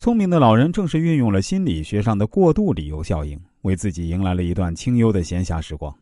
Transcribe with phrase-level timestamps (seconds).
[0.00, 5.94] 聪明的老人正是运用了心理学上的过度理由效应，为自己迎来了一段清幽的闲暇时光。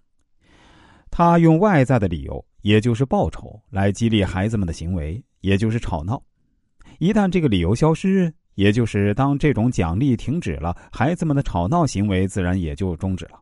[1.10, 6.23] 他用外在的理由，也就是报酬，来激励孩子们的行为，也就是吵闹。
[7.00, 13.41] 一旦这个理由消失，也就是当这种奖励停止了，孩子们的吵闹行为自然也就终止了。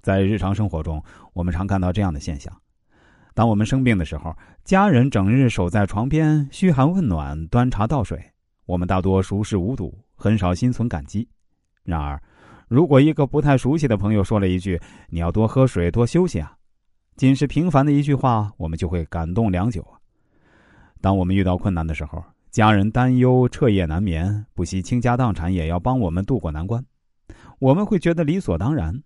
[0.00, 1.02] 在日常生活中，
[1.32, 2.56] 我们常看到这样的现象：
[3.34, 8.24] 当我们生病的时候，家人整日守在床边嘘寒问暖、端茶倒水，
[8.66, 11.26] 我们大多熟视无睹，很少心存感激。
[11.84, 12.20] 然而，
[12.68, 16.52] 如果一个不太熟悉的朋友说了一句“你要多喝水、多休息啊”，
[17.16, 19.86] 仅是平凡的一句话，我们就会感动良久！
[21.00, 26.84] 当我们遇到困难的时候，家人担忧彻夜难眠，不惜倾家荡产也要帮我们渡过难关，
[27.60, 29.00] 我们会觉得理所当然。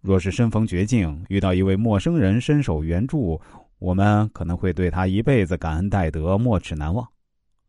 [0.00, 3.40] 若是身逢绝境，遇到一位陌生人伸手援助，
[3.78, 7.06] 我们可能会对他一辈子感恩戴德、没齿难忘。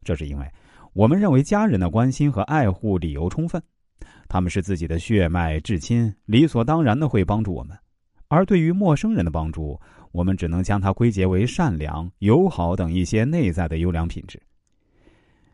[0.04, 0.45] 这是因为
[0.95, 3.62] 我们认为家人的关心和爱护理由充分，
[4.30, 7.78] 他们是自己的血脉至亲，理所当然的会帮助我们。
[8.30, 9.78] 而对于陌生人的帮助，
[10.14, 14.42] 我们只能将它归结为善良、友好等一些内在的优良品质。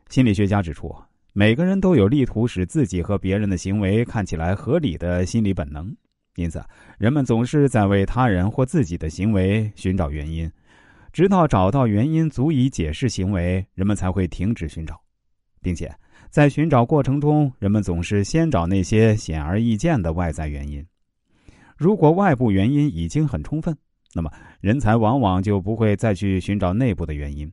[0.09, 0.95] 心理学家指出，
[1.33, 5.91] 每个人都有力图使自己和别人的行为看起来合理的心理本能，
[6.35, 6.63] 因此，
[6.99, 10.47] 人们总是在为他人或自己的行为寻找原因，
[11.11, 15.01] 直到找到原因足以解释行为，人们才会停止寻找，
[15.61, 15.93] 并且
[16.29, 20.85] 在寻找过程中，人们总是先找那些显而易见的外在原因。
[21.77, 23.75] 如果外部原因已经很充分，
[24.13, 27.51] 那么人才往往就不会再去寻找内部的原因。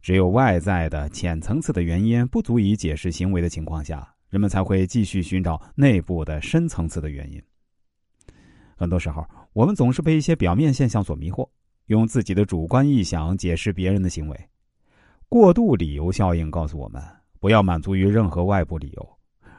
[0.00, 7.40] 只有外在的浅层次的原因不足以解释行为的情况下，人们才会继续寻找内部的深层次的原因。
[8.76, 11.48] 很多时候，我们总是被一些表面现象所迷惑，
[11.86, 14.48] 用自己的主观臆想解释别人的行为。
[15.32, 17.02] 过度理由效应告诉我们，
[17.40, 19.08] 不要满足于任何外部理由，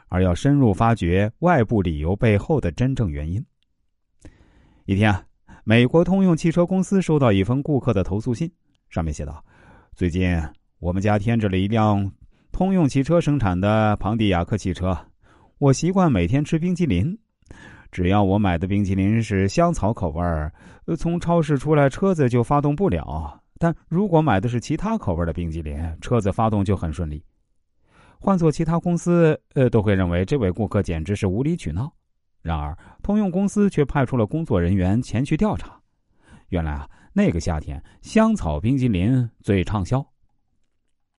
[0.07, 3.43] 而要深入发掘外部理由背后的真正原因。
[4.85, 5.25] 一天啊，
[5.63, 8.47] 美国通用汽车公司收到一封顾客的投诉信，
[8.91, 9.43] 上面写道
[9.97, 10.39] ：“最近
[10.77, 12.07] 我们家添置了一辆
[12.51, 14.95] 通用汽车生产的庞蒂亚克汽车。
[15.57, 17.17] 我习惯每天吃冰淇淋，
[17.91, 20.53] 只要我买的冰淇淋是香草口味儿，
[20.95, 27.23] 从超市出来车子就发动不了；但如果买的是其他口味的冰激凌，车子发动就很顺利。
[28.19, 31.89] 换做其他公司，呃，都会认为这位顾客简直是无理取闹。”
[32.43, 35.79] 然而，通用公司却派出了工作人员前去调查。
[36.49, 40.05] 原来啊，那个夏天香草冰激凌最畅销。